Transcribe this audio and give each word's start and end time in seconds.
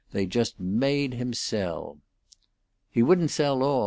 They 0.13 0.25
just 0.25 0.59
made 0.59 1.13
him 1.13 1.31
sell. 1.31 1.99
"He 2.89 3.03
wouldn't 3.03 3.29
sell 3.29 3.61
all. 3.61 3.79